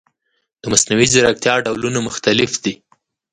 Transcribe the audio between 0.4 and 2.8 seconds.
د مصنوعي ځیرکتیا ډولونه مختلف دي.